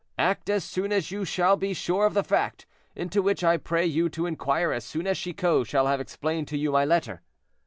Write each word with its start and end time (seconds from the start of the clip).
Act 0.17 0.49
as 0.49 0.63
soon 0.63 0.91
as 0.91 1.11
you 1.11 1.25
shall 1.25 1.55
be 1.55 1.75
sure 1.75 2.07
of 2.07 2.15
the 2.15 2.23
fact, 2.23 2.65
into 2.95 3.21
which 3.21 3.43
I 3.43 3.57
pray 3.57 3.85
you 3.85 4.09
to 4.09 4.25
inquire 4.25 4.71
as 4.71 4.83
soon 4.83 5.05
as 5.05 5.15
Chicot 5.19 5.67
shall 5.67 5.85
have 5.85 6.01
explained 6.01 6.47
to 6.47 6.57
you 6.57 6.71
my 6.71 6.85
letter. 6.85 7.21